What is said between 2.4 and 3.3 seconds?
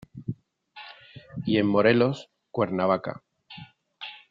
Cuernavaca.